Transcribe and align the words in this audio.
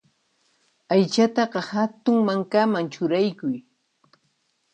Aychataqa 0.93 1.59
hatun 1.69 2.17
mankaman 2.27 2.85
churaykuy. 2.93 3.55